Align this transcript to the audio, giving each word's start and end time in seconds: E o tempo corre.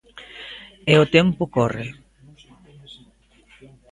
E 0.91 0.95
o 1.03 1.09
tempo 1.15 1.43
corre. 1.55 1.87